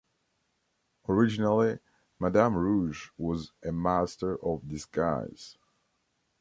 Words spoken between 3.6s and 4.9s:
a master of